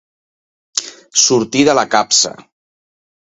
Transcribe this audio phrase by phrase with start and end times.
[1.25, 2.33] Sortir de la capsa.